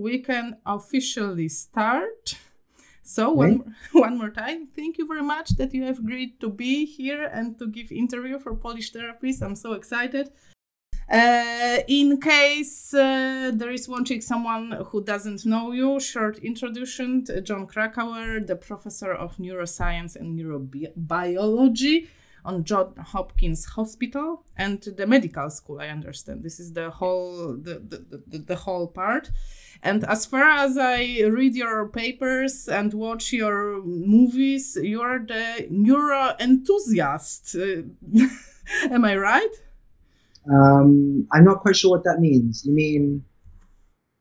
[0.00, 2.36] we can officially start.
[3.02, 6.86] So one, one more time, thank you very much that you have agreed to be
[6.86, 9.42] here and to give interview for Polish therapists.
[9.42, 10.30] I'm so excited.
[11.10, 17.66] Uh, in case uh, there is watching someone who doesn't know you, short introduction: John
[17.66, 22.06] Krakauer, the professor of neuroscience and neurobiology
[22.44, 25.80] on John Hopkins Hospital and the medical school.
[25.80, 29.30] I understand this is the whole the, the, the, the whole part.
[29.82, 36.34] And as far as I read your papers and watch your movies, you're the neuro
[36.38, 37.56] enthusiast.
[37.56, 37.82] Uh,
[38.90, 39.54] am I right?
[40.50, 42.64] Um, I'm not quite sure what that means.
[42.66, 43.24] You mean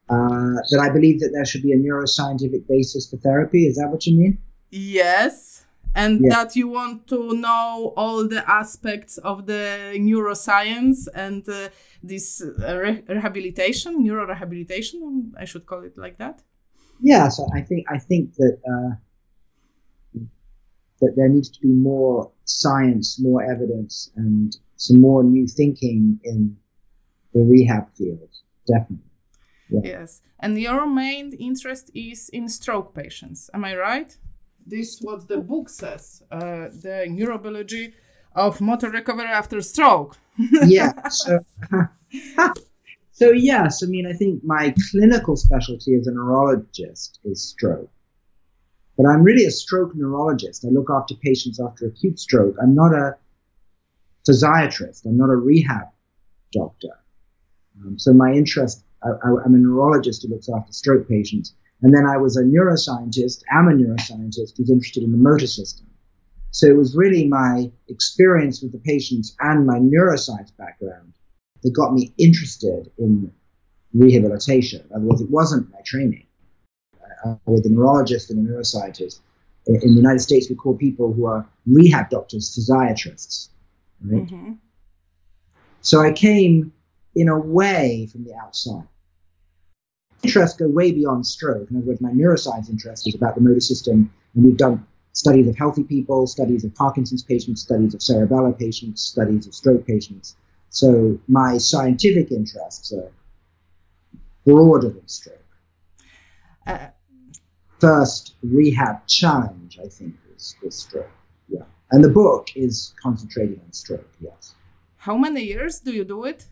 [0.10, 3.68] uh, that I believe that there should be a neuroscientific basis for therapy?
[3.68, 4.38] Is that what you mean?
[4.72, 5.66] Yes.
[5.96, 6.30] And yeah.
[6.30, 11.70] that you want to know all the aspects of the neuroscience and uh,
[12.04, 16.42] this uh, re- rehabilitation, neurorehabilitation, I should call it like that.
[17.02, 18.96] Yeah, so I think I think that uh,
[21.02, 26.58] that there needs to be more science, more evidence, and some more new thinking in
[27.34, 28.30] the rehab field,
[28.68, 29.06] definitely.
[29.70, 29.82] Yeah.
[29.84, 33.50] Yes, and your main interest is in stroke patients.
[33.54, 34.18] Am I right?
[34.66, 37.94] This is what the book says: uh, the neurobiology
[38.36, 40.18] of motor recovery after stroke.
[40.66, 41.08] Yeah.
[41.10, 41.40] So,
[43.12, 47.90] so yes, I mean, I think my clinical specialty as a neurologist is stroke.
[48.98, 50.66] But I'm really a stroke neurologist.
[50.66, 52.56] I look after patients after acute stroke.
[52.62, 53.16] I'm not a
[54.28, 55.06] physiatrist.
[55.06, 55.88] I'm not a rehab
[56.52, 56.90] doctor.
[57.80, 59.10] Um, so my interest, I,
[59.46, 61.54] am a neurologist who looks after stroke patients.
[61.82, 65.88] And then I was a neuroscientist, am a neuroscientist who's interested in the motor system.
[66.52, 71.14] So it was really my experience with the patients and my neuroscience background
[71.62, 73.32] that got me interested in
[73.94, 74.84] rehabilitation.
[74.94, 76.26] Otherwise, it wasn't my training.
[77.26, 79.20] I was a neurologist and a neuroscientist.
[79.68, 83.50] In the United States, we call people who are rehab doctors physiatrists.
[84.04, 84.26] Right?
[84.26, 84.54] Mm-hmm.
[85.82, 86.74] So I came
[87.16, 88.88] in a way from the outside.
[90.24, 91.70] Interests go way beyond stroke.
[91.70, 94.86] In other words, my neuroscience interest is about the motor system, and we've done
[95.24, 99.84] studies of healthy people, studies of Parkinson's patients, studies of cerebellar patients, studies of stroke
[99.94, 100.28] patients.
[100.70, 103.12] So my scientific interests are
[104.46, 105.50] broader than stroke.
[106.66, 106.88] Uh,
[107.82, 111.16] First rehab challenge, I think, is, is stroke.
[111.48, 111.68] Yeah.
[111.92, 114.56] And the book is concentrating on stroke, yes.
[114.98, 116.46] How many years do you do it?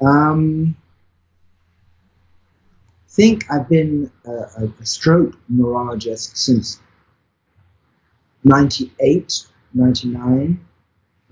[0.00, 0.76] Um,
[3.16, 6.78] think I've been a, a stroke neurologist since
[8.44, 10.60] 98, 99,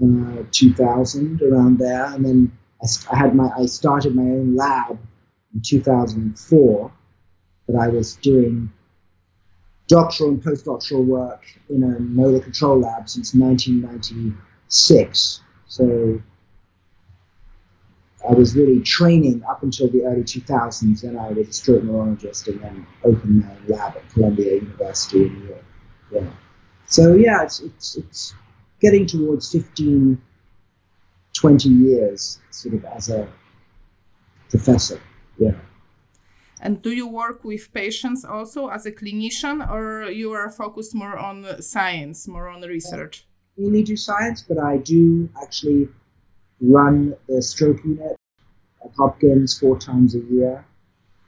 [0.03, 2.06] uh, 2000, around there.
[2.06, 2.50] And then
[2.83, 4.99] I, I, had my, I started my own lab
[5.55, 6.91] in 2004,
[7.69, 8.72] but I was doing
[9.87, 15.41] doctoral and postdoctoral work in a motor control lab since 1996.
[15.66, 16.22] So
[18.28, 21.02] I was really training up until the early 2000s.
[21.02, 25.26] Then I was a stroke neurologist and then opened my own lab at Columbia University
[25.26, 25.64] in New York.
[26.10, 26.30] Yeah.
[26.86, 28.34] So yeah, it's, it's, it's
[28.80, 30.20] getting towards 15,
[31.34, 33.28] 20 years sort of as a
[34.48, 35.00] professor.
[35.38, 35.52] Yeah.
[36.60, 41.18] And do you work with patients also as a clinician, or you are focused more
[41.18, 43.26] on science, more on research?
[43.58, 45.88] I mainly do science, but I do actually
[46.60, 48.16] run the stroke unit
[48.84, 50.65] at Hopkins four times a year.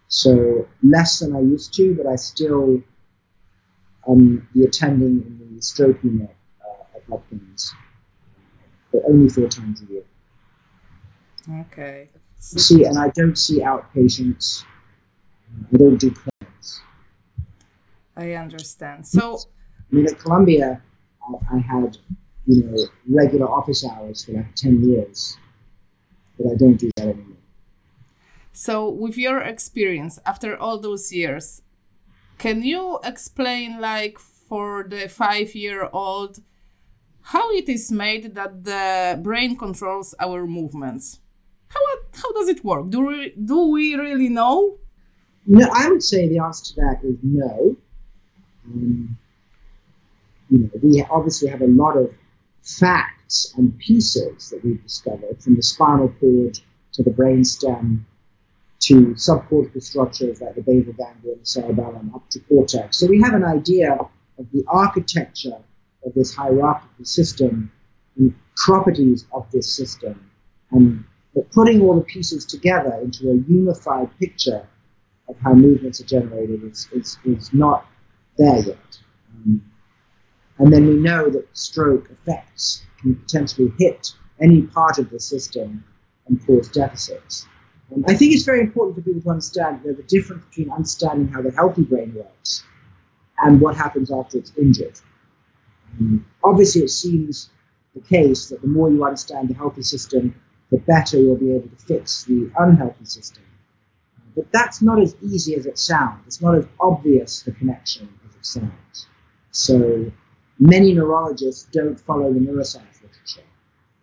[0.09, 2.83] So less than I used to, but I still
[4.09, 7.75] um, be attending in the stroke unit uh, at Hopkins,
[8.93, 10.03] but only four times a year.
[11.67, 12.09] Okay.
[12.39, 14.65] See, and I don't see outpatients.
[15.73, 16.81] I don't do clinics.
[18.17, 19.07] I understand.
[19.07, 19.39] So,
[19.91, 20.83] I mean, at Columbia,
[21.23, 21.99] I, I had
[22.47, 25.37] you know, regular office hours for like 10 years.
[26.39, 27.37] But I don't do that anymore.
[28.53, 31.63] So, with your experience after all those years,
[32.39, 36.39] can you explain, like, for the five year old,
[37.21, 41.21] how it is made that the brain controls our movements?
[41.69, 41.81] How,
[42.15, 42.89] how does it work?
[42.91, 44.79] Do we, do we really know?
[45.47, 47.77] No, I would say the answer to that is no.
[48.67, 49.19] Um,
[50.51, 52.13] you know, we obviously have a lot of
[52.67, 56.59] facts and pieces that we've discovered from the spinal cord
[56.93, 58.01] to the brainstem
[58.81, 62.99] to subcortical structures like the basal ganglia and the cerebellum up to cortex.
[62.99, 65.59] So we have an idea of the architecture
[66.05, 67.71] of this hierarchical system
[68.17, 70.31] and properties of this system
[70.71, 71.05] and
[71.35, 74.67] But putting all the pieces together into a unified picture
[75.29, 77.87] of how movements are generated is, is, is not
[78.39, 78.99] there yet.
[80.59, 85.85] And then we know that stroke effects can potentially hit any part of the system
[86.27, 87.47] and cause deficits.
[88.09, 91.53] I think it's very important for people to understand the difference between understanding how the
[91.53, 92.65] healthy brain works
[93.39, 94.99] and what happens after it's injured.
[96.01, 97.51] Um, obviously, it seems
[97.95, 100.35] the case that the more you understand the healthy system,
[100.71, 103.45] the better you'll be able to fix the unhealthy system.
[104.35, 106.23] But that's not as easy as it sounds.
[106.27, 109.07] It's not as obvious the connection as it sounds.
[109.53, 110.11] So
[110.59, 113.47] many neurologists don't follow the neuroscience literature.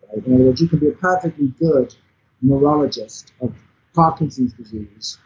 [0.08, 0.26] Right?
[0.26, 1.94] In other words, you can be a perfectly good
[2.42, 3.54] neurologist of
[3.94, 5.18] Parkinson's disease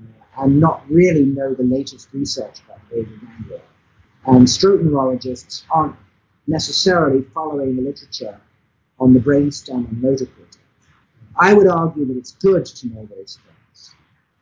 [0.00, 3.60] uh, and not really know the latest research about basal ganglia.
[4.26, 5.96] And stroke neurologists aren't
[6.46, 8.40] necessarily following the literature
[8.98, 10.58] on the brainstem and motor cortex.
[11.36, 13.94] I would argue that it's good to know those things.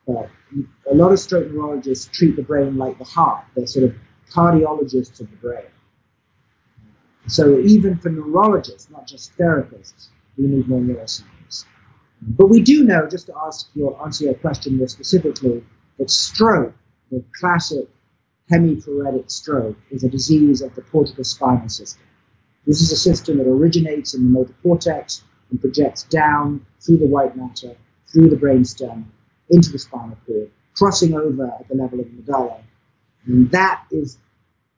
[0.07, 0.29] But
[0.89, 3.45] a lot of stroke neurologists treat the brain like the heart.
[3.55, 3.95] They're sort of
[4.31, 5.65] cardiologists of the brain.
[7.27, 10.07] So even for neurologists, not just therapists,
[10.37, 11.65] we need more neuroscience.
[12.21, 15.63] But we do know, just to ask your, answer your question more specifically,
[15.97, 16.73] that stroke,
[17.11, 17.87] the classic
[18.51, 22.03] hemiparetic stroke, is a disease of the corticospinal system.
[22.65, 27.07] This is a system that originates in the motor cortex and projects down through the
[27.07, 27.75] white matter,
[28.11, 29.05] through the brainstem,
[29.49, 32.59] into the spinal cord, crossing over at the level of the medulla.
[33.25, 34.17] And that is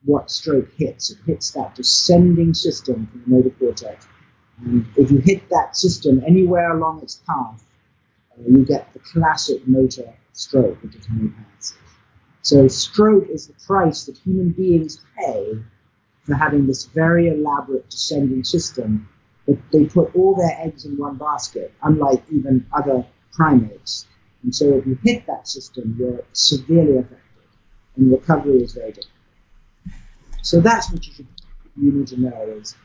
[0.05, 1.09] what stroke hits.
[1.09, 4.07] It hits that descending system from the motor cortex.
[4.63, 7.63] And if you hit that system anywhere along its path,
[8.31, 11.73] uh, you get the classic motor stroke, which is hemiparalysis.
[12.41, 15.59] So stroke is the price that human beings pay
[16.23, 19.07] for having this very elaborate descending system
[19.49, 23.03] but they put all their eggs in one basket, unlike even other
[23.33, 24.05] primates.
[24.43, 27.17] And so if you hit that system, you're severely affected,
[27.95, 29.18] and recovery is very difficult.
[30.41, 31.27] So that's what you should
[31.81, 32.75] you need to know is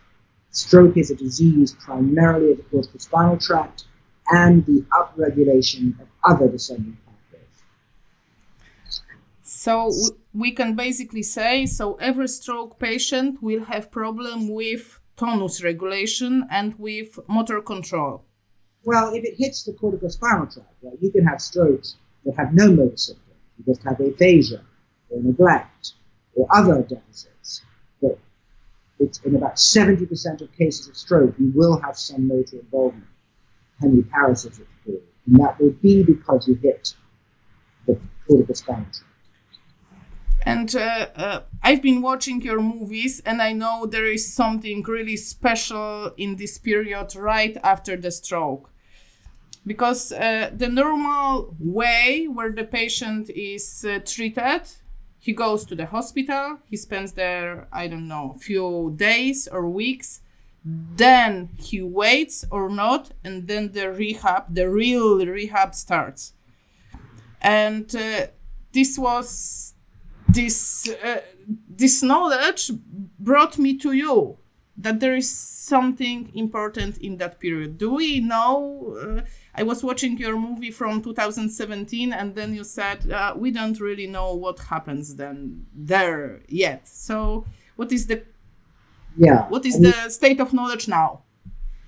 [0.51, 3.85] stroke is a disease primarily of the cortical spinal tract
[4.31, 9.03] and the upregulation of other descending pathways.
[9.43, 9.93] So
[10.33, 16.79] we can basically say so every stroke patient will have problem with tonus regulation and
[16.79, 18.25] with motor control.
[18.85, 22.53] Well, if it hits the cortical spinal tract, right, you can have strokes that have
[22.53, 23.39] no motor symptoms.
[23.59, 24.61] You just have aphasia
[25.11, 25.95] or neglect
[26.37, 27.63] or other deficits.
[28.01, 28.19] But
[28.99, 33.07] it's in about 70% of cases of stroke, you will have some motor involvement,
[33.83, 36.95] hemiparesis, and that will be because you hit
[37.87, 37.99] the
[38.29, 39.05] corticospinal tract.
[40.47, 45.17] And uh, uh, I've been watching your movies, and I know there is something really
[45.17, 48.71] special in this period right after the stroke.
[49.67, 54.63] Because uh, the normal way where the patient is uh, treated,
[55.25, 59.67] he goes to the hospital, he spends there, I don't know, a few days or
[59.71, 60.21] weeks.
[60.63, 66.35] Then he waits or not, and then the rehab, the real rehab starts.
[67.41, 68.27] And uh,
[68.73, 69.73] this was
[70.29, 71.23] this uh,
[71.71, 72.71] this knowledge
[73.19, 74.37] brought me to you
[74.77, 77.79] that there is something important in that period.
[77.79, 79.23] Do we know uh,
[79.57, 84.09] i was watching your movie from 2017 and then you said uh, we don't really
[84.09, 86.89] know what happens then there yet.
[86.89, 87.45] So
[87.77, 88.23] what is the
[89.17, 91.23] yeah what is I mean, the state of knowledge now?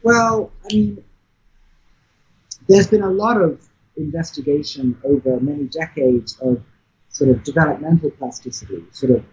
[0.02, 1.04] Well i mean
[2.68, 6.62] there's been a lot of investigation over many decades of
[7.08, 9.24] sort of developmental plasticity, sort of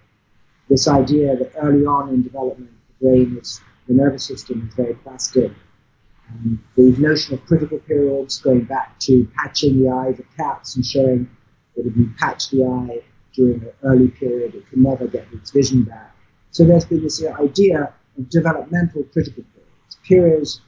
[0.69, 2.71] this idea that early on in development,
[3.03, 5.51] brain is, the nervous system is very plastic.
[6.29, 10.85] And the notion of critical periods, going back to patching the eyes of cats and
[10.85, 11.29] showing
[11.75, 15.51] that if you patch the eye during an early period, it can never get its
[15.51, 16.15] vision back.
[16.51, 20.61] So there's been this idea of developmental critical periods, periods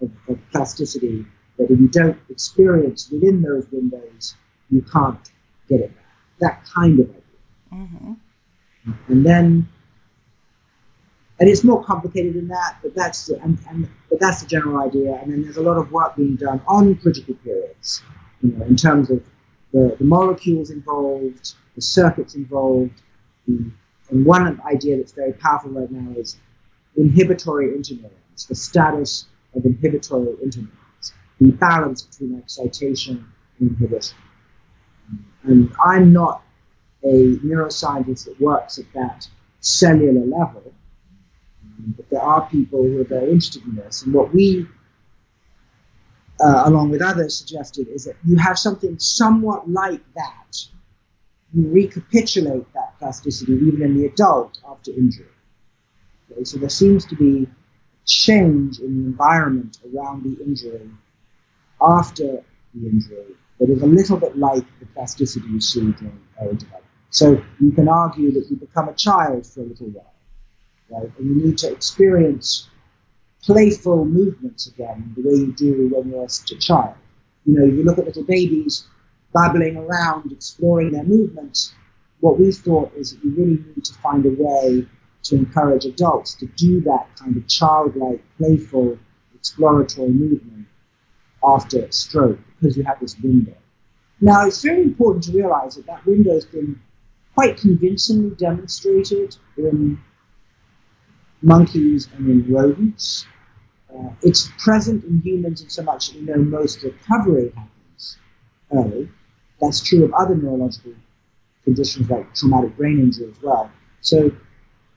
[0.00, 1.26] of, of plasticity
[1.58, 4.34] that if you don't experience within those windows,
[4.70, 5.30] you can't
[5.68, 6.00] get it back
[6.40, 7.22] that kind of idea.
[7.72, 8.12] Mm-hmm.
[9.08, 9.68] And then,
[11.40, 14.82] and it's more complicated than that, but that's the, and, and, but that's the general
[14.82, 15.18] idea.
[15.22, 18.02] And then there's a lot of work being done on critical periods,
[18.42, 19.24] you know, in terms of
[19.72, 23.00] the, the molecules involved, the circuits involved.
[23.48, 23.70] The,
[24.10, 26.36] and one idea that's very powerful right now is
[26.96, 33.26] inhibitory interneurons, the status of inhibitory interneurons, the balance between excitation
[33.58, 34.18] and inhibition.
[35.44, 36.42] And I'm not
[37.02, 39.26] a neuroscientist that works at that
[39.60, 40.74] cellular level,
[41.96, 44.02] but there are people who are very interested in this.
[44.02, 44.66] And what we
[46.40, 50.56] uh, along with others, suggested is that you have something somewhat like that.
[51.52, 55.26] You recapitulate that plasticity even in the adult after injury.
[56.32, 57.48] Okay, so there seems to be
[58.06, 60.90] change in the environment around the injury
[61.82, 62.42] after
[62.74, 66.84] the injury that is a little bit like the plasticity you see during early development.
[67.10, 70.09] So you can argue that you become a child for a little while,
[70.90, 71.10] right?
[71.18, 72.68] And you need to experience
[73.42, 76.94] playful movements again, the way you do when you're a child.
[77.46, 78.86] You know, you look at little babies
[79.32, 81.72] babbling around, exploring their movements.
[82.20, 84.86] What we thought is that you really need to find a way
[85.22, 88.98] to encourage adults to do that kind of childlike, playful,
[89.34, 90.66] exploratory movement
[91.42, 93.54] after stroke because you have this window.
[94.20, 96.80] Now, it's very important to realize that that window has been
[97.34, 99.98] quite convincingly demonstrated in
[101.42, 103.26] monkeys and in rodents.
[103.94, 108.18] Uh, it's present in humans in so much that we know most recovery happens
[108.72, 109.08] early.
[109.60, 110.94] That's true of other neurological
[111.64, 113.70] conditions like traumatic brain injury as well.
[114.00, 114.30] So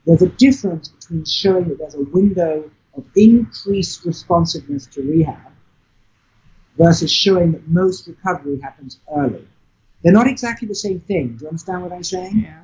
[0.06, 5.52] there's a difference between showing that there's a window of increased responsiveness to rehab
[6.78, 9.48] versus showing that most recovery happens early.
[10.04, 11.38] They're not exactly the same thing.
[11.38, 12.42] Do you understand what I'm saying?
[12.42, 12.64] Yeah.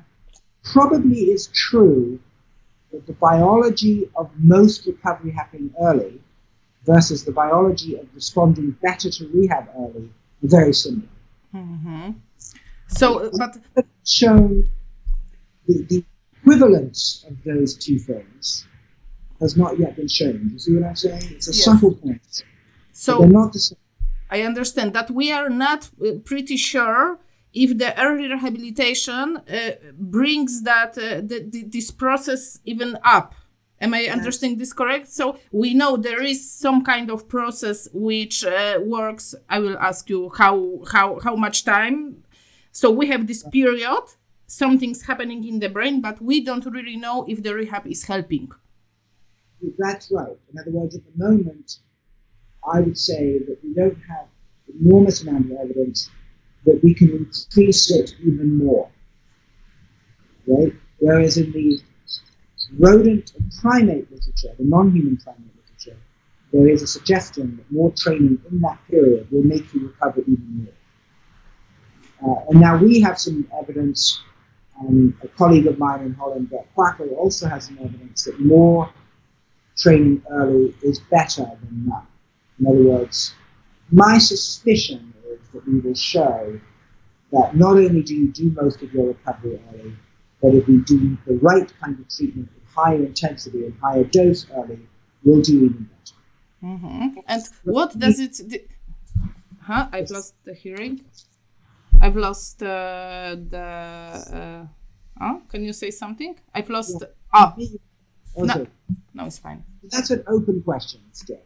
[0.62, 2.20] Probably is true
[2.92, 6.20] that the biology of most recovery happening early
[6.84, 10.08] versus the biology of responding better to rehab early
[10.42, 11.08] are very similar.
[11.54, 12.10] Mm-hmm.
[12.88, 13.58] So, but
[14.04, 14.68] shown
[15.66, 16.04] the, the
[16.42, 18.66] equivalence of those two things
[19.40, 20.50] has not yet been shown.
[20.52, 21.22] You see what I'm saying?
[21.30, 21.64] It's a yes.
[21.64, 22.44] subtle point.
[22.92, 23.78] So they're not the same.
[24.30, 27.18] I understand that we are not uh, pretty sure
[27.52, 33.34] if the early rehabilitation uh, brings that uh, the, the, this process even up.
[33.82, 35.08] Am i understanding this correct?
[35.08, 39.34] So we know there is some kind of process which uh, works.
[39.48, 42.22] I will ask you how how how much time.
[42.72, 44.04] So we have this period.
[44.46, 48.50] Something's happening in the brain but we don't really know if the rehab is helping.
[49.78, 50.36] That's right.
[50.52, 51.78] In other words at the moment
[52.70, 54.26] I would say that we don't have
[54.78, 56.10] enormous amount of evidence
[56.64, 58.90] that we can increase it even more.
[60.46, 60.72] Right?
[60.98, 61.80] Whereas in the
[62.78, 65.98] rodent and primate literature, the non-human primate literature,
[66.52, 70.64] there is a suggestion that more training in that period will make you recover even
[70.64, 70.74] more.
[72.22, 74.20] Uh, and now we have some evidence,
[74.78, 78.92] um, a colleague of mine in Holland, Gert Kwakkel, also has some evidence that more
[79.76, 82.06] training early is better than none.
[82.58, 83.34] In other words,
[83.90, 85.14] my suspicion
[85.52, 86.60] that we will show
[87.32, 89.94] that not only do you do most of your recovery early,
[90.42, 94.46] but if we do the right kind of treatment with higher intensity and higher dose
[94.54, 94.80] early,
[95.24, 96.16] we'll do even better.
[96.62, 97.20] Mm-hmm.
[97.26, 98.40] And what does it?
[98.48, 98.58] Do?
[99.62, 99.88] Huh?
[99.92, 101.04] I've lost the hearing.
[102.00, 104.68] I've lost uh, the.
[105.20, 106.38] Uh, oh, can you say something?
[106.54, 106.96] I've lost.
[107.00, 107.08] Yeah.
[108.36, 108.66] Oh, no,
[109.14, 109.64] no, it's fine.
[109.84, 111.40] That's an open question still.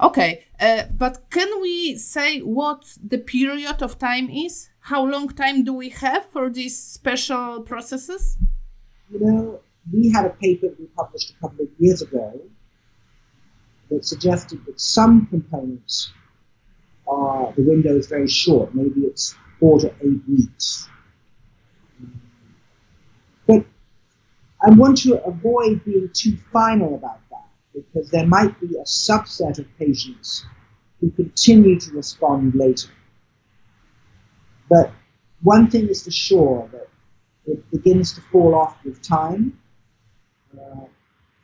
[0.00, 4.68] Okay, uh, but can we say what the period of time is?
[4.80, 8.36] How long time do we have for these special processes?
[9.10, 9.60] You know,
[9.92, 12.40] we had a paper we published a couple of years ago
[13.90, 16.12] that suggested that some components
[17.06, 18.74] are the window is very short.
[18.74, 20.88] Maybe it's four to eight weeks.
[23.46, 23.64] But
[24.64, 27.20] I want to avoid being too final about
[27.74, 30.44] because there might be a subset of patients
[31.00, 32.88] who continue to respond later.
[34.68, 34.92] But
[35.42, 36.88] one thing is for sure that
[37.46, 39.58] it begins to fall off with time,
[40.56, 40.86] uh,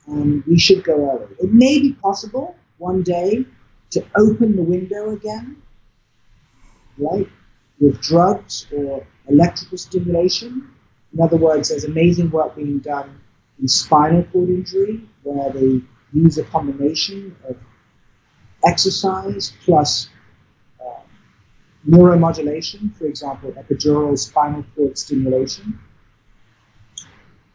[0.07, 1.35] and we should go early.
[1.39, 3.45] It may be possible one day
[3.91, 5.61] to open the window again,
[6.97, 7.27] right,
[7.79, 10.69] with drugs or electrical stimulation.
[11.13, 13.19] In other words, there's amazing work being done
[13.59, 15.81] in spinal cord injury where the
[16.13, 17.57] use a combination of
[18.65, 20.09] exercise plus
[20.81, 21.01] uh,
[21.87, 25.79] neuromodulation, for example, epidural spinal cord stimulation.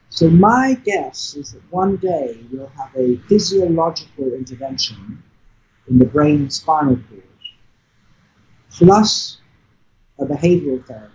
[0.08, 5.22] So my guess is that one day we'll have a physiological intervention
[5.88, 7.22] in the brain and spinal cord,
[8.70, 9.38] plus
[10.18, 11.10] a behavioral therapy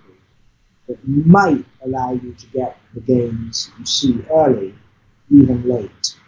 [0.88, 4.76] that might allow you to get the gains you see early,
[5.30, 6.19] even late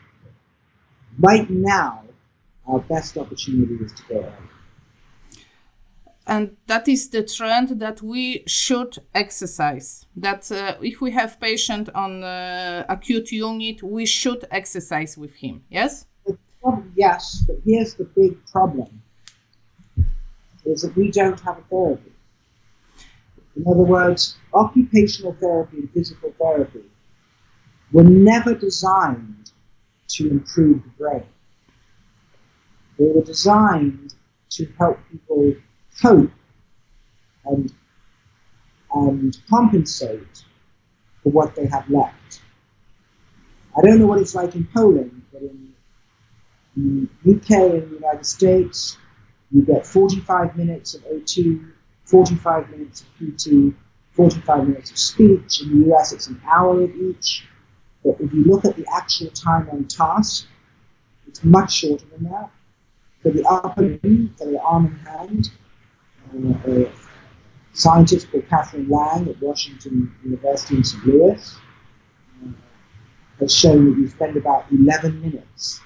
[1.21, 2.03] right now,
[2.67, 4.49] our best opportunity is to go early.
[6.27, 10.05] And that is the trend that we should exercise.
[10.15, 15.63] That uh, if we have patient on uh, acute unit, we should exercise with him.
[15.69, 16.05] Yes.
[16.95, 19.01] Yes, but here's the big problem.
[20.63, 22.11] is that we don't have a therapy.
[23.55, 26.83] In other words, occupational therapy and physical therapy
[27.91, 29.30] were never designed
[30.15, 31.25] to improve the brain.
[32.97, 34.13] They were designed
[34.51, 35.55] to help people
[36.01, 36.31] cope
[37.45, 37.73] and,
[38.93, 40.43] and compensate
[41.23, 42.41] for what they have left.
[43.77, 45.73] I don't know what it's like in Poland, but in
[46.75, 48.97] the UK and the United States,
[49.51, 51.61] you get 45 minutes of OT,
[52.05, 53.73] 45 minutes of PT,
[54.11, 55.61] 45 minutes of speech.
[55.61, 57.45] In the US, it's an hour of each.
[58.03, 60.47] But if you look at the actual time on task,
[61.27, 62.49] it's much shorter than that.
[63.21, 65.51] For the upper limb, for the arm and hand,
[66.67, 66.91] uh, a
[67.73, 71.05] scientist called Catherine Lang at Washington University in St.
[71.05, 71.55] Louis
[72.43, 72.49] uh,
[73.39, 75.79] has shown that you spend about 11 minutes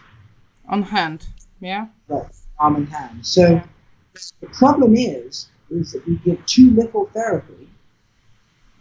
[0.67, 1.27] on hand.
[1.59, 1.87] Yeah.
[2.07, 2.25] Right,
[2.59, 3.25] arm and hand.
[3.25, 3.65] So yeah.
[4.41, 7.69] the problem is, is that we give too little therapy,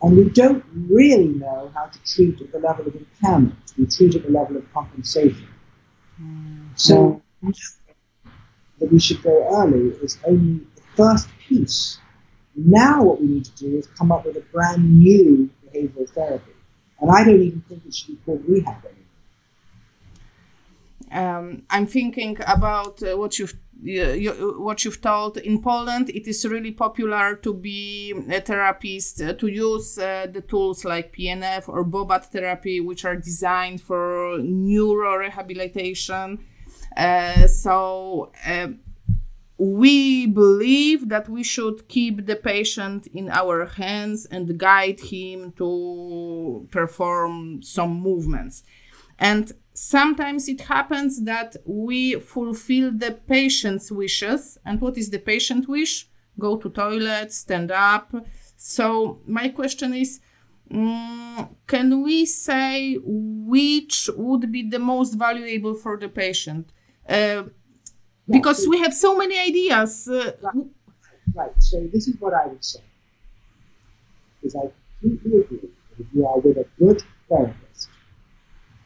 [0.05, 3.55] and we don't really know how to treat at the level of impairment.
[3.79, 5.49] We treat at the level of compensation.
[6.21, 6.67] Mm-hmm.
[6.75, 11.99] So that we should go early is only the first piece.
[12.55, 16.53] Now what we need to do is come up with a brand new behavioral therapy.
[17.01, 19.01] And I don't even think it should be called rehab anymore.
[21.13, 26.11] Um, I'm thinking about uh, what you've you, what you've told in Poland.
[26.11, 31.17] It is really popular to be a therapist uh, to use uh, the tools like
[31.17, 36.45] PNF or Bobath therapy, which are designed for neuro rehabilitation.
[36.97, 38.81] Uh, so um,
[39.57, 46.67] we believe that we should keep the patient in our hands and guide him to
[46.71, 48.63] perform some movements.
[49.19, 54.57] And sometimes it happens that we fulfill the patient's wishes.
[54.65, 56.09] And what is the patient wish?
[56.39, 58.15] Go to toilet, stand up.
[58.57, 60.21] So my question is,
[60.71, 66.73] um, can we say which would be the most valuable for the patient?
[67.09, 67.45] Uh,
[68.29, 70.09] because we have so many ideas.
[70.09, 70.55] Uh, right.
[71.35, 71.63] right.
[71.63, 72.81] So this is what I would say.
[74.43, 77.64] Is I completely agree if you are with a good therapist,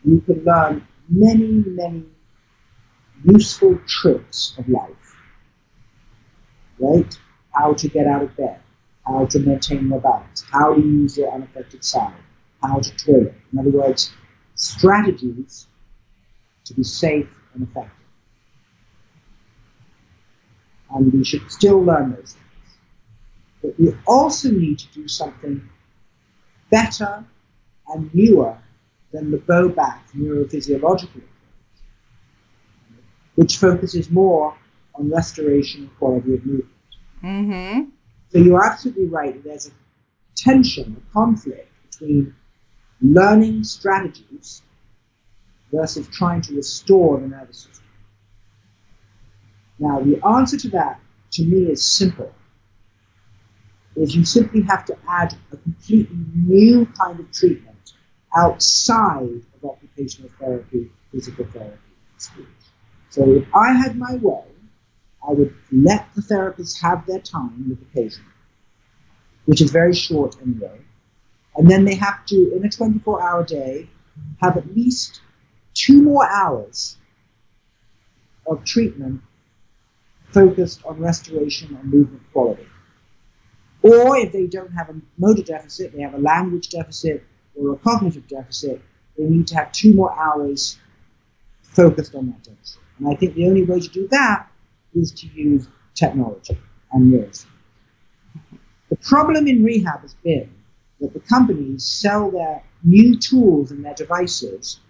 [0.05, 2.05] you can learn many, many
[3.25, 5.17] useful tricks of life.
[6.79, 7.19] Right?
[7.53, 8.61] How to get out of bed,
[9.07, 12.15] how to maintain your balance, how to use your unaffected side,
[12.63, 13.35] how to toilet.
[13.53, 14.13] In other words,
[14.55, 15.67] strategies
[16.65, 17.99] to be safe and effective
[20.91, 22.77] and we should still learn those things.
[23.63, 25.69] But we also need to do something
[26.71, 27.25] better
[27.89, 28.59] and newer
[29.19, 31.25] than the Bobath neurophysiological approach,
[33.35, 34.57] which focuses more
[34.95, 36.73] on restoration of quality of movement.
[37.25, 37.91] Mm-hmm.
[38.31, 39.43] So you're absolutely right.
[39.43, 39.71] There's a
[40.37, 42.35] tension, a conflict between
[43.01, 44.63] learning strategies
[45.73, 47.85] versus trying to restore the nervous system.
[49.81, 51.01] Now, the answer to that,
[51.33, 52.33] to me, is simple.
[53.97, 57.68] Is you simply have to add a completely new kind of treatment
[58.37, 61.79] outside of occupational therapy, physical therapy,
[62.19, 62.47] speech.
[63.11, 64.45] So if I had my way,
[65.27, 68.27] I would let the therapists have their time with the patient,
[69.47, 70.81] which is very short anyway,
[71.57, 73.89] and then they have to, in a 24 hour day,
[74.41, 75.21] have at least
[75.75, 76.97] two more hours
[78.47, 79.23] of treatment
[80.33, 82.67] focused on restoration and movement quality.
[83.83, 87.25] Or if they don't have a motor deficit, they have a language deficit
[87.59, 88.81] or a cognitive deficit,
[89.17, 90.79] they need to have two more hours
[91.63, 92.81] focused on that deficit.
[92.99, 94.49] And I think the only way to do that
[94.95, 96.59] is to use technology
[96.93, 97.47] and neuroscience.
[98.89, 100.51] The problem in rehab has been
[101.01, 104.81] that the companies sell their new tools and their devices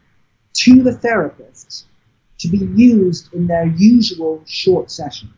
[0.54, 1.84] to the therapists
[2.38, 5.32] to be used in their usual short session.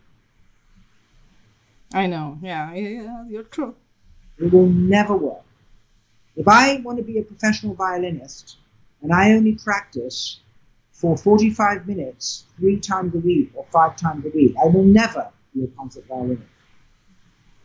[1.92, 3.74] I know, yeah, yeah, you're true.
[4.38, 5.42] It will never work.
[6.36, 8.56] If I want to be a professional violinist
[9.02, 10.40] and I only practice
[10.92, 15.28] for 45 minutes three times a week or five times a week, I will never
[15.54, 16.42] be a concert violinist.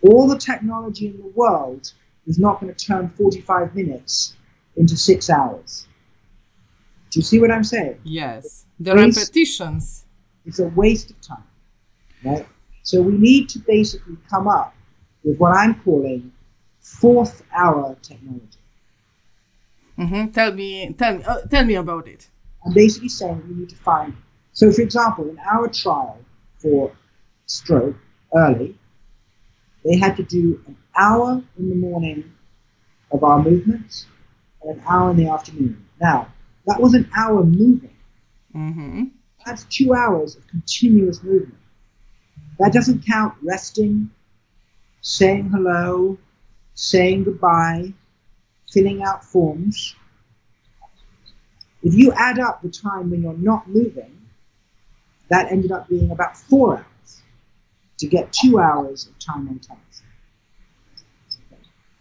[0.01, 1.91] All the technology in the world
[2.27, 4.35] is not going to turn 45 minutes
[4.75, 5.87] into six hours.
[7.09, 7.99] Do you see what I'm saying?
[8.03, 8.65] Yes.
[8.79, 10.05] The waste, repetitions.
[10.45, 11.43] It's a waste of time.
[12.23, 12.47] Right?
[12.83, 14.75] So we need to basically come up
[15.23, 16.31] with what I'm calling
[16.85, 18.59] fourth hour technology.
[19.97, 20.27] Mm-hmm.
[20.31, 22.29] Tell me, tell me, uh, tell me about it.
[22.65, 24.15] I'm basically saying we need to find.
[24.53, 26.19] So, for example, in our trial
[26.59, 26.91] for
[27.47, 27.95] stroke
[28.35, 28.77] early,
[29.83, 32.31] they had to do an hour in the morning
[33.11, 34.05] of our movements
[34.61, 35.85] and an hour in the afternoon.
[35.99, 36.31] Now,
[36.67, 37.95] that was an hour moving.
[38.55, 39.03] Mm-hmm.
[39.45, 41.59] That's two hours of continuous movement.
[42.59, 44.09] That doesn't count resting,
[45.01, 46.17] saying hello,
[46.75, 47.93] saying goodbye,
[48.69, 49.95] filling out forms.
[51.81, 54.11] If you add up the time when you're not moving,
[55.29, 57.21] that ended up being about four hours
[57.97, 60.03] to get two hours of time on task.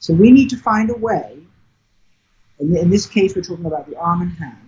[0.01, 1.39] So we need to find a way,
[2.59, 4.61] in this case we're talking about the arm and hand,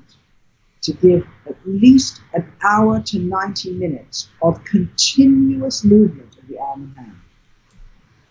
[0.83, 6.83] to give at least an hour to 90 minutes of continuous movement of the arm
[6.83, 7.21] and hand.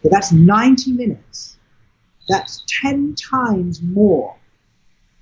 [0.02, 1.55] So that's 90 minutes.
[2.28, 4.36] That's 10 times more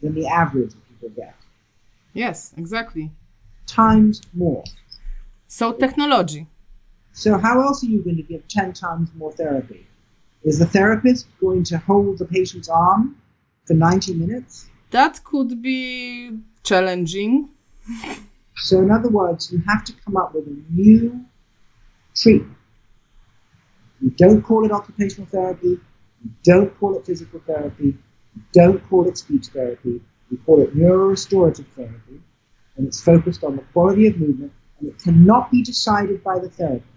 [0.01, 1.35] than the average that people get.
[2.13, 3.11] Yes, exactly.
[3.65, 4.63] Times more.
[5.47, 6.47] So technology.
[7.11, 9.85] So how else are you going to give 10 times more therapy?
[10.43, 13.17] Is the therapist going to hold the patient's arm
[13.65, 14.67] for 90 minutes?
[14.91, 17.49] That could be challenging.
[18.55, 21.25] So, in other words, you have to come up with a new
[22.15, 22.57] treatment.
[24.01, 25.79] You don't call it occupational therapy,
[26.43, 27.97] don't call it physical therapy,
[28.53, 32.21] don't call it speech therapy, We call it neurorestorative therapy,
[32.75, 36.49] and it's focused on the quality of movement, and it cannot be decided by the
[36.49, 36.87] therapist.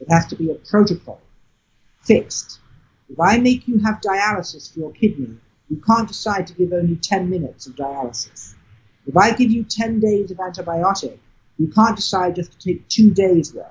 [0.00, 1.20] It has to be a protocol,
[2.02, 2.58] fixed.
[3.08, 5.38] If I make you have dialysis for your kidney,
[5.70, 8.54] you can't decide to give only 10 minutes of dialysis.
[9.06, 11.18] If I give you 10 days of antibiotic,
[11.58, 13.66] you can't decide just to take two days worth.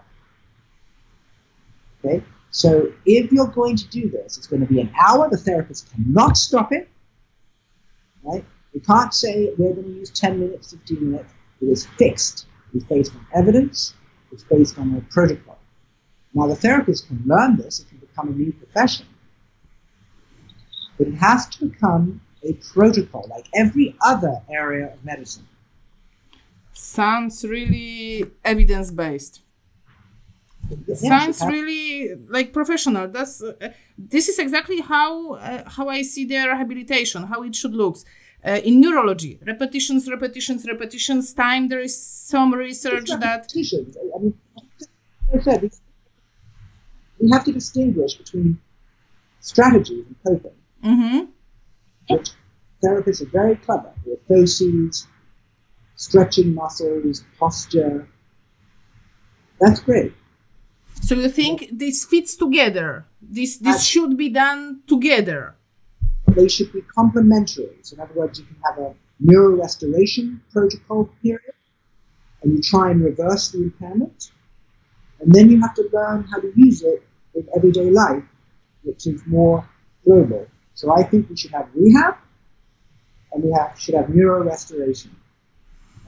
[2.04, 2.24] Okay?
[2.52, 5.30] So if you're going to do this, it's going to be an hour.
[5.30, 6.90] The therapist cannot stop it.
[8.24, 8.46] Right?
[8.74, 11.34] You can't say we're going to use 10 minutes, 15 minutes.
[11.62, 12.46] It is fixed.
[12.74, 13.94] It's based on evidence.
[14.32, 15.58] It's based on a protocol.
[16.34, 19.06] Now the therapist can learn this if you become a new profession.
[20.98, 25.48] But it has to become a protocol like every other area of medicine.
[26.74, 29.42] Sounds really evidence based.
[30.96, 33.08] Sounds really like professional.
[33.08, 33.54] That's uh,
[33.98, 37.98] this is exactly how uh, how I see their rehabilitation, how it should look.
[38.44, 41.32] Uh, in neurology, repetitions, repetitions, repetitions.
[41.34, 41.96] Time there is
[42.34, 43.96] some research that repetitions.
[44.16, 44.34] I mean,
[45.32, 48.60] like I said, we- have to distinguish between
[49.40, 50.58] strategies and coping.
[50.84, 51.28] Mhm.
[52.10, 52.30] which
[52.84, 55.06] therapists are very clever with faces,
[55.96, 58.08] stretching muscles, posture.
[59.60, 60.14] That's great.
[61.02, 63.06] So you think this fits together?
[63.22, 65.56] This this should be done together.
[66.28, 67.78] They should be complementary.
[67.82, 71.56] So, in other words, you can have a neuro restoration protocol period,
[72.42, 74.32] and you try and reverse the impairment,
[75.20, 77.04] and then you have to learn how to use it
[77.36, 78.24] in everyday life,
[78.84, 79.68] which is more
[80.06, 80.48] global.
[80.76, 82.16] So, I think we should have rehab,
[83.34, 85.12] and we have, should have neuro restoration,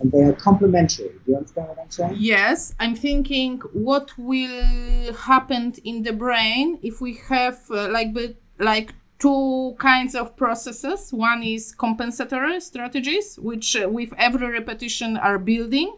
[0.04, 1.08] and they are complementary.
[1.26, 2.16] Do you understand what I'm saying?
[2.18, 8.36] Yes, I'm thinking what will happen in the brain if we have uh, like but
[8.60, 11.12] like two kinds of processes.
[11.14, 15.96] One is compensatory strategies, which uh, with every repetition are building,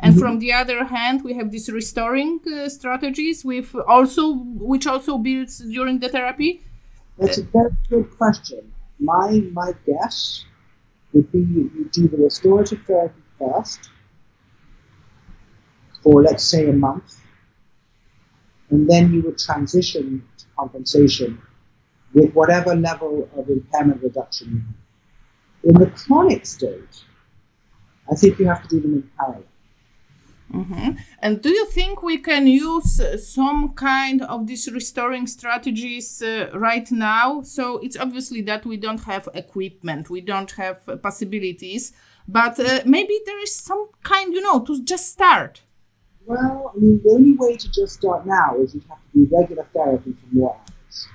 [0.00, 4.34] and from the other hand, we have these restoring uh, strategies with also
[4.72, 6.62] which also builds during the therapy.
[7.18, 8.72] That's a very good question.
[8.98, 10.44] My my guess
[11.12, 13.90] would be you do the restorative therapy first
[16.02, 17.20] for let's say a month,
[18.70, 21.40] and then you would transition to compensation
[22.12, 24.48] with whatever level of impairment reduction
[25.62, 25.74] you have.
[25.74, 27.02] In the chronic stage,
[28.10, 29.44] I think you have to do them in parallel.
[30.52, 30.98] Mhm.
[31.20, 36.50] And do you think we can use uh, some kind of these restoring strategies uh,
[36.54, 37.42] right now?
[37.42, 41.92] So it's obviously that we don't have equipment, we don't have uh, possibilities,
[42.26, 45.62] but uh, maybe there is some kind, you know, to just start.
[46.26, 49.36] Well, I mean, the only way to just start now is you have to do
[49.36, 51.08] regular therapy for more hours.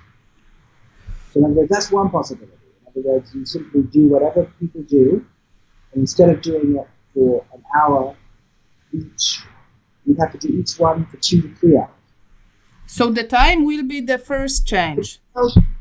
[1.31, 2.53] So, in other words, that's one possibility.
[2.81, 5.25] In other words, you simply do whatever people do,
[5.93, 8.15] and instead of doing it for an hour
[8.93, 9.41] each,
[10.05, 11.89] you have to do each one for two to three hours.
[12.85, 15.19] So the time will be the first change.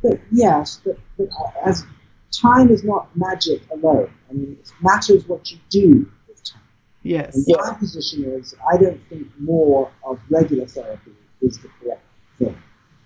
[0.03, 1.29] But yes, but, but
[1.65, 1.85] as
[2.33, 4.13] time is not magic alone.
[4.31, 6.63] I mean, it matters what you do with time.
[7.03, 7.37] Yes.
[7.37, 12.05] And my position is, I don't think more of regular therapy is the correct
[12.39, 12.57] thing.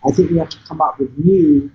[0.04, 1.70] I think we have to come up with new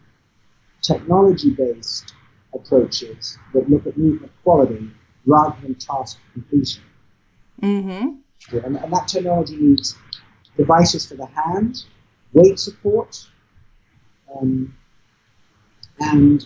[0.82, 2.14] technology-based
[2.54, 4.92] approaches that look at movement quality
[5.26, 6.84] rather than task completion.
[7.62, 8.58] Mm-hmm.
[8.58, 9.96] And, and that technology needs
[10.56, 11.84] devices for the hand,
[12.34, 13.28] weight support,
[14.36, 14.76] um,
[16.00, 16.46] and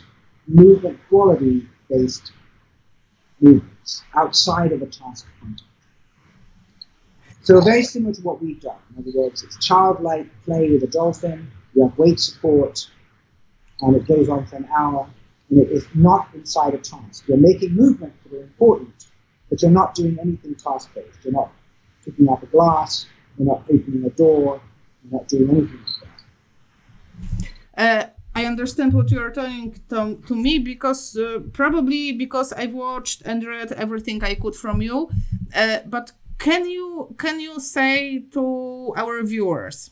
[0.54, 2.32] movement quality based
[3.40, 5.66] movements outside of a task context.
[7.44, 8.78] So very similar to what we've done.
[8.96, 11.52] In other words, it's childlike play with a dolphin.
[11.74, 12.88] You have weight support,
[13.82, 15.10] and it goes on for an hour,
[15.50, 17.24] and it is not inside a task.
[17.28, 19.08] You're making movements that are important,
[19.50, 21.18] but you're not doing anything task-based.
[21.24, 21.52] You're not
[22.06, 23.08] picking up a glass.
[23.38, 24.62] You're not opening a door.
[25.04, 28.08] You're not doing anything like that.
[28.08, 32.74] Uh, I understand what you are telling to, to me because uh, probably because I've
[32.74, 35.10] watched and read everything I could from you.
[35.56, 39.92] Uh, but can you can you say to our viewers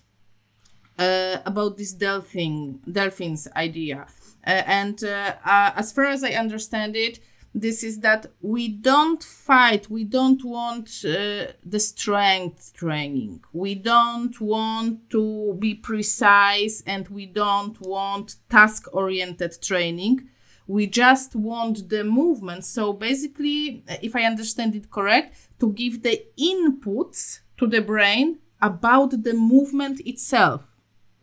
[0.98, 4.08] uh, about this delphin delphins idea?
[4.48, 7.20] Uh, and uh, uh, as far as I understand it,
[7.54, 13.44] this is that we don't fight we don't want uh, the strength training.
[13.54, 20.30] We don't want to be precise and we don't want task oriented training.
[20.68, 22.66] We just want the movement.
[22.66, 29.24] So basically if i understand it correct to give the inputs to the brain about
[29.24, 30.62] the movement itself.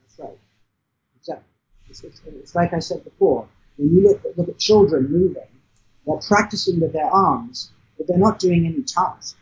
[0.02, 0.38] That's right.
[1.20, 1.52] Exactly.
[1.88, 5.42] It's, it's, it's like i said before when you look, look at children moving
[6.06, 9.36] they're practicing with their arms, but they're not doing any task.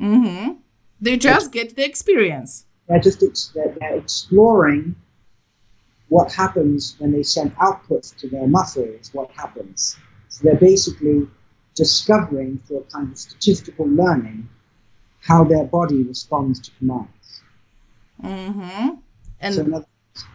[0.00, 0.52] Mm-hmm.
[1.00, 2.66] They just they're, get the experience.
[2.88, 3.20] They're just
[3.54, 4.96] they're, they're exploring
[6.08, 9.10] what happens when they send outputs to their muscles.
[9.12, 9.96] What happens?
[10.28, 11.26] So they're basically
[11.74, 14.48] discovering through a kind of statistical learning
[15.20, 17.42] how their body responds to commands.
[18.22, 18.90] Mm-hmm.
[19.40, 19.86] And so words,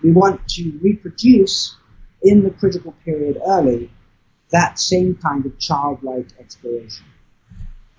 [0.03, 1.75] we want to reproduce
[2.21, 3.91] in the critical period early
[4.51, 7.05] that same kind of childlike exploration.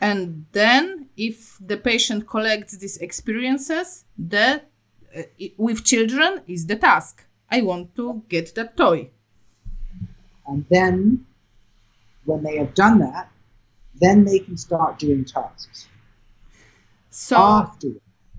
[0.01, 4.63] And then, if the patient collects these experiences, the
[5.17, 5.23] uh,
[5.57, 7.25] with children is the task.
[7.51, 9.11] I want to get that toy.
[10.47, 11.27] And then,
[12.25, 13.31] when they have done that,
[13.95, 15.87] then they can start doing tasks.
[17.11, 17.89] So after,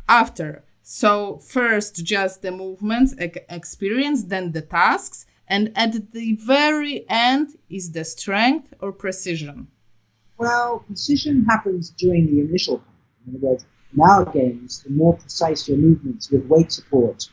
[0.09, 0.63] after.
[0.81, 7.91] So first, just the movements experience, then the tasks, and at the very end is
[7.91, 9.67] the strength or precision?
[10.39, 12.97] Well, precision happens during the initial part.
[13.27, 17.29] In other words, in our games, the more precise your movements with weight support,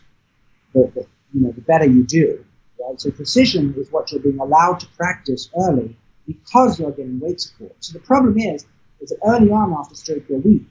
[0.74, 2.44] the, the, you know, the better you do.
[2.78, 3.00] Right?
[3.00, 7.74] So precision is what you're being allowed to practice early because you're getting weight support.
[7.80, 8.66] So the problem is,
[9.00, 10.66] is that early on after stroke you're weak.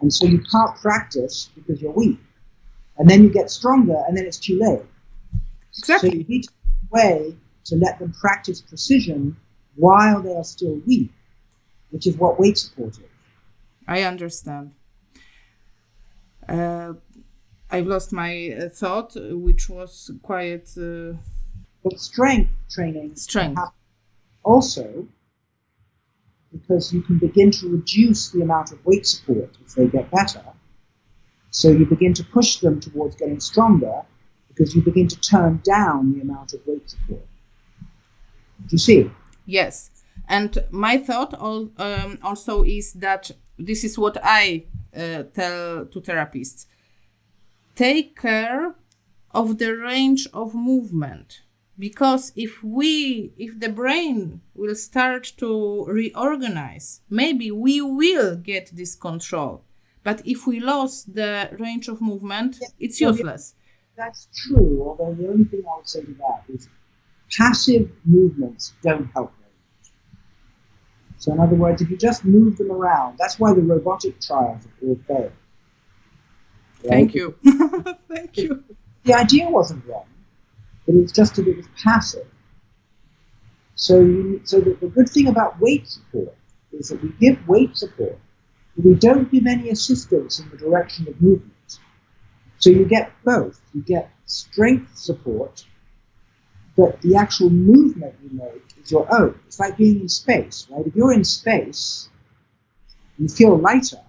[0.00, 2.18] And so you can't practice because you're weak.
[2.96, 4.82] And then you get stronger and then it's too late.
[5.78, 6.10] Exactly.
[6.10, 9.36] So you need a way to let them practice precision
[9.76, 11.12] while they are still weak,
[11.90, 13.00] which is what weight support is.
[13.86, 14.72] I understand.
[16.48, 16.94] Uh,
[17.70, 20.68] I've lost my uh, thought, which was quite.
[20.76, 21.14] Uh...
[21.84, 23.14] But strength training.
[23.16, 23.60] Strength.
[24.42, 25.06] Also,
[26.52, 30.42] because you can begin to reduce the amount of weight support if they get better.
[31.50, 34.02] So you begin to push them towards getting stronger
[34.58, 37.22] because you begin to turn down the amount of weight support.
[38.66, 39.10] Do you see?
[39.46, 39.90] Yes.
[40.28, 46.00] And my thought all, um, also is that this is what I uh, tell to
[46.00, 46.66] therapists
[47.74, 48.74] take care
[49.30, 51.42] of the range of movement
[51.78, 58.96] because if we if the brain will start to reorganize maybe we will get this
[58.96, 59.62] control
[60.02, 63.54] but if we lose the range of movement it's useless
[63.98, 66.68] that's true, although the only thing I would say to that is
[67.36, 69.92] passive movements don't help very much.
[71.18, 74.62] So, in other words, if you just move them around, that's why the robotic trials
[74.64, 75.32] have all failed.
[76.84, 76.90] Right?
[76.90, 77.34] Thank you.
[78.08, 78.62] Thank you.
[79.02, 80.06] The idea wasn't wrong,
[80.86, 82.26] but it's just that it was passive.
[83.74, 86.34] So, you, so the, the good thing about weight support
[86.72, 88.18] is that we give weight support,
[88.76, 91.52] but we don't give any assistance in the direction of movement.
[92.58, 93.60] So you get both.
[93.74, 95.64] You get strength support,
[96.76, 99.38] but the actual movement you make is your own.
[99.46, 100.86] It's like being in space, right?
[100.86, 102.08] If you're in space,
[103.18, 104.02] you feel lighter,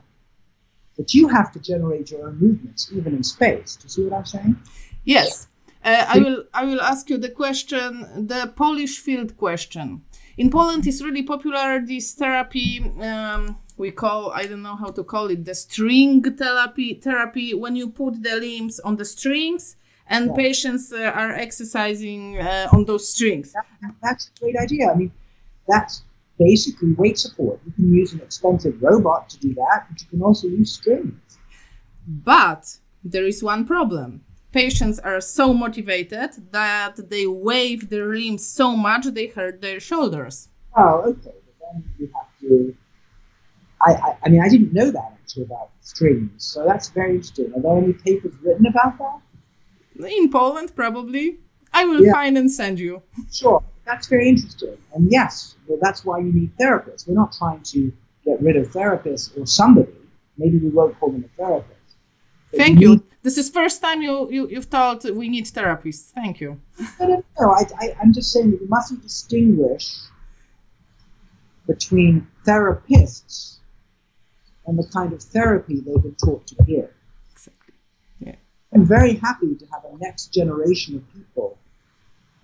[0.97, 3.75] but you have to generate your own movements even in space.
[3.75, 4.57] Do you see what I'm saying?
[5.03, 5.47] Yes.
[5.83, 6.43] Uh, I will.
[6.53, 10.01] I will ask you the question, the Polish field question.
[10.37, 12.79] In Poland, is really popular this therapy.
[13.01, 17.75] Um, we call I don't know how to call it the string therapy therapy when
[17.75, 20.35] you put the limbs on the strings and yeah.
[20.45, 23.53] patients uh, are exercising uh, on those strings.
[23.53, 23.65] That,
[24.03, 24.91] that's a great idea.
[24.91, 25.11] I mean,
[25.67, 26.03] that's
[26.37, 27.59] basically weight support.
[27.65, 31.37] You can use an expensive robot to do that, but you can also use strings.
[32.07, 34.09] But there is one problem.
[34.51, 40.49] patients are so motivated that they wave their limbs so much they hurt their shoulders.
[40.75, 41.35] Oh, okay.
[41.45, 42.75] But then you have to.
[43.85, 47.53] I, I, I mean, I didn't know that actually about strings, so that's very interesting.
[47.55, 50.11] Are there any papers written about that?
[50.11, 51.39] In Poland, probably.
[51.73, 52.13] I will yeah.
[52.13, 53.01] find and send you.
[53.31, 54.77] Sure, that's very interesting.
[54.93, 57.07] And yes, well, that's why you need therapists.
[57.07, 57.91] We're not trying to
[58.25, 59.91] get rid of therapists or somebody.
[60.37, 61.75] Maybe we won't call them a therapist.
[62.55, 62.89] Thank you.
[62.95, 63.03] Need...
[63.21, 66.11] This is first time you, you you've told we need therapists.
[66.11, 66.59] Thank you.
[66.99, 69.95] No, no, I, I, I'm just saying that you mustn't distinguish
[71.67, 73.58] between therapists
[74.69, 76.89] and the kind of therapy they've been taught to give.
[77.33, 77.73] Exactly.
[78.19, 78.35] Yeah.
[78.73, 81.57] I'm very happy to have a next generation of people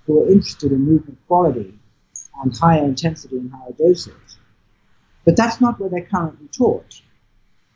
[0.06, 1.78] who are interested in movement quality
[2.42, 4.40] and higher intensity and higher doses.
[5.24, 7.02] But that's not what they're currently taught.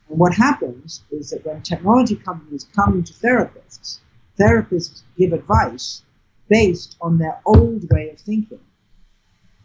[0.08, 4.00] And what happens is that when technology companies come to therapists,
[4.38, 6.02] therapists give advice
[6.48, 8.60] based on their old way of thinking.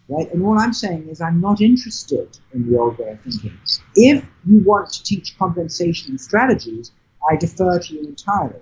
[0.08, 0.32] Right?
[0.32, 3.58] And all I'm saying is I'm not interested in the old way of thinking.
[3.96, 6.92] If you want to teach compensation strategies,
[7.30, 8.62] I defer to you entirely.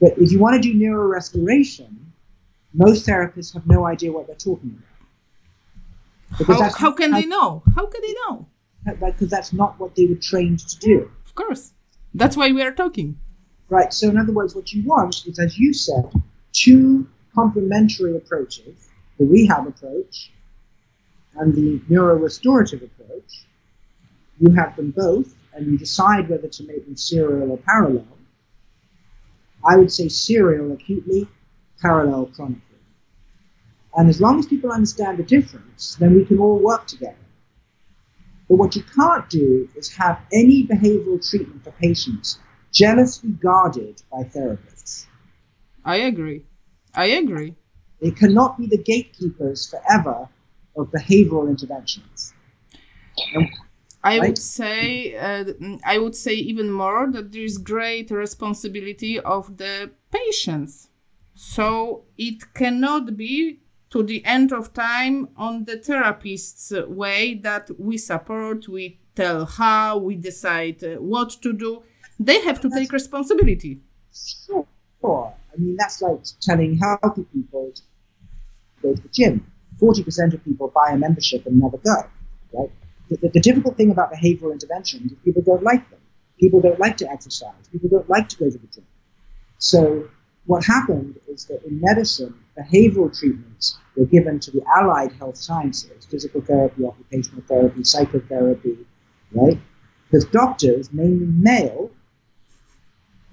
[0.00, 1.94] But if you want to do neurorestoration,
[2.74, 6.38] most therapists have no idea what they're talking about.
[6.38, 7.62] Because how, how can how, they know?
[7.74, 8.46] How can they know?
[9.00, 11.10] Because that's not what they were trained to do.
[11.26, 11.72] Of course.
[12.14, 13.18] That's why we are talking.
[13.68, 13.92] Right.
[13.92, 16.10] So, in other words, what you want is, as you said,
[16.52, 20.30] two complementary approaches the rehab approach
[21.34, 22.97] and the neurorestorative approach.
[24.40, 28.06] You have them both, and you decide whether to make them serial or parallel.
[29.64, 31.28] I would say serial acutely,
[31.80, 32.62] parallel chronically.
[33.96, 37.16] And as long as people understand the difference, then we can all work together.
[38.48, 42.38] But what you can't do is have any behavioral treatment for patients
[42.72, 45.06] jealously guarded by therapists.
[45.84, 46.44] I agree.
[46.94, 47.54] I agree.
[48.00, 50.28] They cannot be the gatekeepers forever
[50.76, 52.32] of behavioral interventions.
[53.34, 53.48] And,
[54.08, 54.28] I right?
[54.28, 55.44] would say uh,
[55.84, 60.88] I would say even more that there is great responsibility of the patients.
[61.34, 67.96] So it cannot be to the end of time on the therapist's way that we
[67.96, 71.82] support, we tell how, we decide uh, what to do.
[72.18, 73.80] They have to take responsibility.
[74.12, 74.66] Sure.
[75.04, 77.82] I mean, that's like telling healthy people to
[78.82, 79.46] go to the gym.
[79.80, 81.94] 40% of people buy a membership and never go,
[82.52, 82.70] right?
[83.08, 86.00] The, the, difficult thing about behavioral interventions is people don't like them.
[86.38, 87.68] People don't like to exercise.
[87.72, 88.86] People don't like to go to the gym.
[89.58, 90.08] So
[90.46, 96.06] what happened is that in medicine, behavioral treatments were given to the allied health sciences,
[96.06, 98.78] physical therapy, occupational therapy, psychotherapy,
[99.32, 99.58] right?
[100.04, 101.90] Because doctors, mainly male,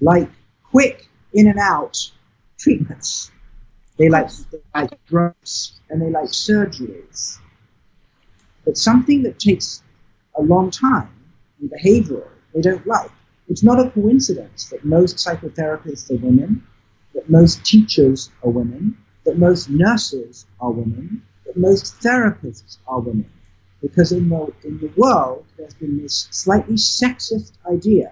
[0.01, 0.29] like
[0.63, 2.11] quick in and out
[2.57, 3.31] treatments.
[3.97, 7.39] They like, they like drugs and they like surgeries.
[8.65, 9.83] But something that takes
[10.35, 11.09] a long time,
[11.61, 13.11] and behavioral, they don't like.
[13.47, 16.63] It's not a coincidence that most psychotherapists are women
[17.15, 23.31] that most teachers are women, that most nurses are women, that most therapists are women.
[23.81, 28.11] Because in the, in the world, there's been this slightly sexist idea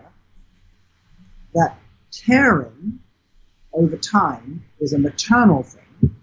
[1.53, 1.77] that
[2.25, 2.99] caring
[3.73, 6.15] over time is a maternal thing,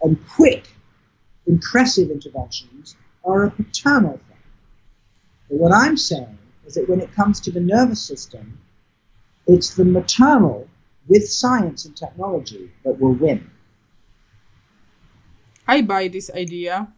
[0.00, 0.68] and quick,
[1.46, 4.42] impressive interventions are a paternal thing.
[5.48, 8.58] But what I'm saying is that when it comes to the nervous system,
[9.46, 10.68] it's the maternal
[11.08, 13.50] with science and technology that will win.
[15.66, 16.88] I buy this idea.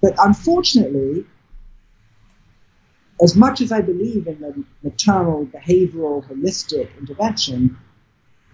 [0.00, 1.26] But unfortunately,
[3.22, 7.78] as much as I believe in the maternal, behavioral, holistic intervention,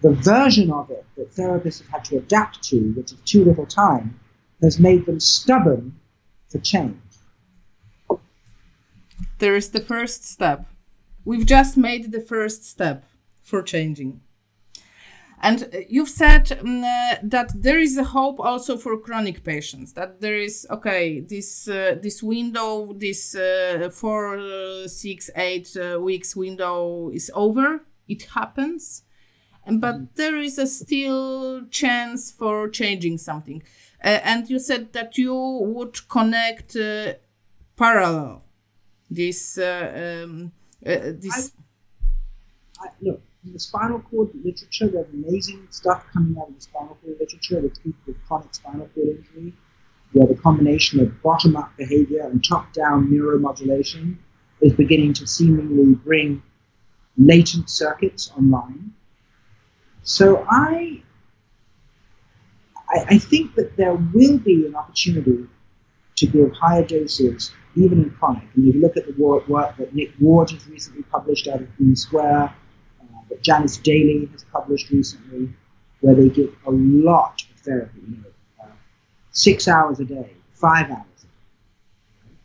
[0.01, 3.65] the version of it that therapists have had to adapt to, which is too little
[3.65, 4.19] time,
[4.61, 5.99] has made them stubborn
[6.51, 6.97] for change.
[9.39, 10.65] There is the first step.
[11.25, 13.05] We've just made the first step
[13.41, 14.21] for changing.
[15.43, 19.93] And uh, you've said um, uh, that there is a hope also for chronic patients.
[19.93, 25.99] That there is okay, this uh, this window, this uh, four, uh, six, eight uh,
[25.99, 27.81] weeks window is over.
[28.07, 29.03] It happens,
[29.65, 30.07] and but mm.
[30.15, 33.63] there is a still chance for changing something.
[34.03, 37.13] Uh, and you said that you would connect uh,
[37.77, 38.43] parallel
[39.09, 41.51] this uh, um, this.
[42.81, 46.61] I, I, look, in the spinal cord literature, there's amazing stuff coming out of the
[46.61, 49.53] spinal cord literature with people with chronic spinal cord injury,
[50.13, 54.17] where the combination of bottom up behavior and top down neuromodulation
[54.61, 56.41] is beginning to seemingly bring
[57.17, 58.93] latent circuits online.
[60.03, 61.00] So I,
[62.91, 65.47] I, I think that there will be an opportunity
[66.17, 68.43] to give higher doses even in chronic.
[68.55, 71.61] And if you look at the work, work that Nick Ward has recently published out
[71.61, 72.53] of Queen Square,
[73.01, 75.53] uh, that Janis Daly has published recently,
[76.01, 78.67] where they give a lot of therapy, you know, uh,
[79.31, 82.35] six hours a day, five hours a day,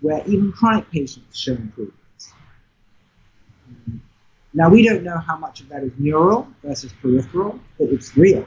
[0.00, 2.32] where even chronic patients show improvements.
[3.66, 4.02] Um,
[4.54, 8.46] now, we don't know how much of that is neural versus peripheral, but it's real.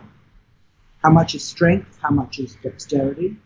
[1.04, 1.98] How much is strength?
[2.02, 3.38] How much is dexterity?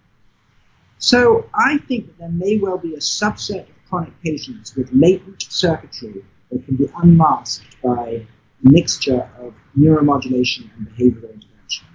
[0.98, 5.42] So I think that there may well be a subset of chronic patients with latent
[5.44, 8.28] circuitry that can be unmasked by a
[8.62, 11.88] mixture of neuromodulation and behavioral intervention.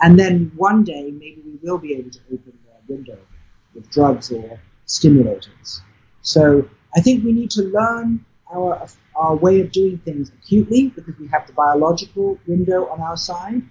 [0.00, 3.18] And then one day, maybe we will be able to open the window
[3.74, 5.80] with drugs or stimulators.
[6.22, 8.86] So I think we need to learn our,
[9.16, 13.62] our way of doing things acutely because we have the biological window on our side.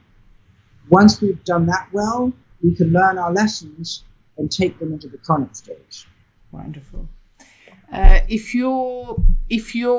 [0.90, 2.32] Once we've done that well,
[2.62, 4.04] we can learn our lessons
[4.38, 6.08] and take them into the chronic stage.
[6.52, 7.08] Wonderful.
[7.92, 9.94] Uh, if you if you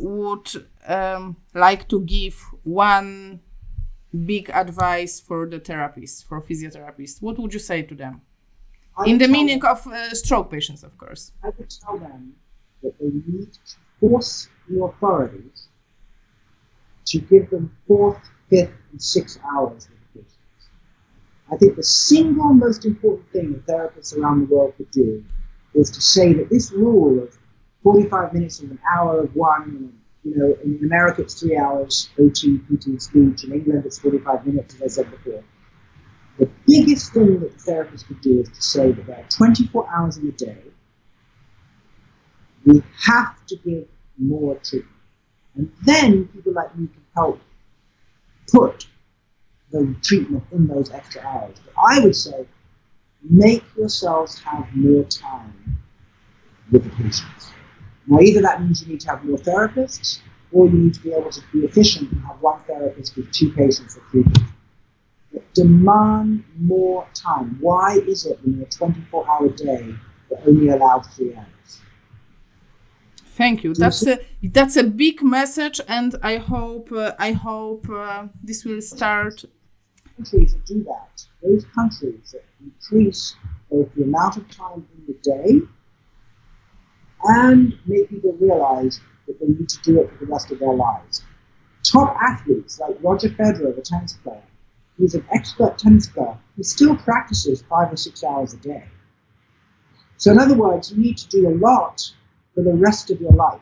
[0.00, 0.48] would
[0.86, 3.40] um, like to give one
[4.26, 8.20] big advice for the therapists, for physiotherapists, what would you say to them?
[9.06, 11.32] In the meaning them, of uh, stroke patients, of course.
[11.44, 12.34] I would tell them
[12.82, 15.68] that they need to force the authorities
[17.06, 18.18] to give them fourth,
[18.48, 19.88] fifth, and sixth hours
[21.52, 25.24] I think the single most important thing that therapists around the world could do
[25.74, 27.36] is to say that this rule of
[27.82, 32.10] 45 minutes and an hour of one, and, you know, in America it's three hours,
[32.18, 33.44] OT, PT, speech.
[33.44, 35.42] In England it's 45 minutes, as I said before.
[36.38, 39.88] The biggest thing that the therapist could do is to say that there are 24
[39.92, 40.56] hours in a day.
[42.64, 43.88] We have to give
[44.18, 44.94] more treatment.
[45.56, 47.40] And then people like me can help
[48.50, 48.86] put
[49.70, 51.56] the treatment in those extra hours.
[51.64, 52.46] But I would say
[53.22, 55.78] make yourselves have more time
[56.70, 57.52] with the patients.
[58.06, 60.20] Now, either that means you need to have more therapists,
[60.52, 63.52] or you need to be able to be efficient and have one therapist with two
[63.52, 64.52] patients or three patients.
[65.32, 67.56] But demand more time.
[67.60, 69.94] Why is it in a 24 hour day
[70.30, 71.80] that only allows three hours?
[73.40, 73.74] Thank you.
[73.74, 78.82] That's a that's a big message, and I hope uh, I hope uh, this will
[78.82, 79.44] start
[80.20, 83.36] countries that do that, those countries that increase
[83.70, 85.60] both the amount of time in the day
[87.24, 90.74] and make people realize that they need to do it for the rest of their
[90.74, 91.24] lives.
[91.84, 94.42] Top athletes like Roger Federer, the tennis player,
[94.98, 98.84] who's an expert tennis player, he still practices five or six hours a day.
[100.18, 102.12] So, in other words, you need to do a lot
[102.54, 103.60] for the rest of your life.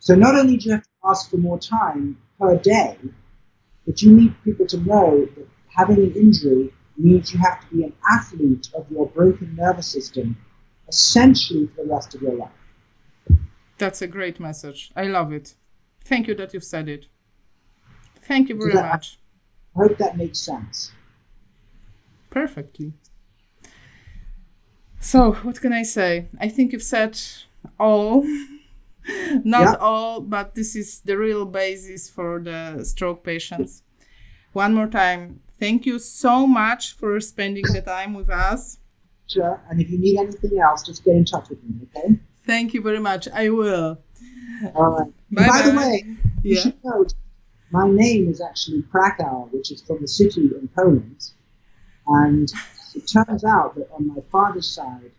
[0.00, 2.96] So, not only do you have to ask for more time per day,
[3.86, 7.84] but you need people to know that having an injury means you have to be
[7.84, 10.36] an athlete of your broken nervous system
[10.88, 12.50] essentially for the rest of your life.
[13.78, 14.90] That's a great message.
[14.94, 15.54] I love it.
[16.04, 17.06] Thank you that you've said it.
[18.22, 19.18] Thank you very that, much.
[19.74, 20.92] I hope that makes sense.
[22.28, 22.92] Perfectly.
[25.00, 26.28] So, what can I say?
[26.38, 27.18] I think you've said
[27.78, 28.26] all.
[29.44, 29.74] Not yeah.
[29.74, 33.82] all, but this is the real basis for the stroke patients.
[34.52, 38.78] One more time, thank you so much for spending the time with us.
[39.26, 39.60] Sure.
[39.70, 42.18] And if you need anything else, just get in touch with me, okay?
[42.44, 43.28] Thank you very much.
[43.28, 44.00] I will.
[44.74, 45.12] All right.
[45.30, 47.14] Bye by the way, you should note
[47.70, 51.30] my name is actually Krakow, which is from the city in Poland.
[52.06, 52.52] And
[52.94, 55.12] it turns out that on my father's side,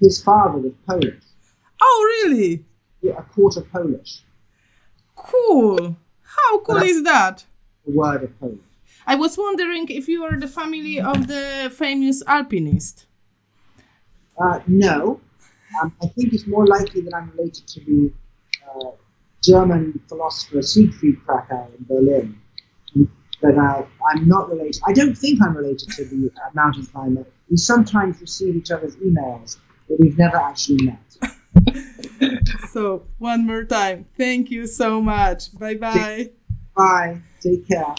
[0.00, 1.24] his father was Polish.
[1.80, 2.64] Oh, really?
[3.08, 4.22] A quarter Polish.
[5.14, 5.96] Cool.
[6.22, 7.44] How cool is that?
[7.86, 8.58] A word of Polish.
[9.06, 13.06] I was wondering if you are the family of the famous alpinist.
[14.38, 15.20] Uh, no.
[15.80, 18.12] Um, I think it's more likely that I'm related to the
[18.68, 18.90] uh,
[19.42, 22.40] German philosopher Siegfried Kracauer in Berlin.
[23.40, 24.80] But uh, I'm not related.
[24.86, 27.26] I don't think I'm related to the uh, mountain climber.
[27.50, 31.18] We sometimes receive each other's emails, but we've never actually met.
[32.72, 34.06] so one more time.
[34.16, 35.56] Thank you so much.
[35.58, 36.30] Bye bye
[36.74, 37.20] bye.
[37.40, 37.94] Take care